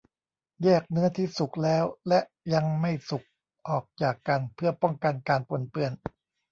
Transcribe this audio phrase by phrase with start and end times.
[0.63, 2.19] แยกเนื้อที่สุกแล้วและ
[2.53, 3.23] ยังไม่สุก
[3.67, 5.91] ออกจากกันเพื่อป้องกันการปนเปื้อน